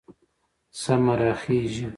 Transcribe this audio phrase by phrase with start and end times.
[0.81, 1.85] سمه راخېژي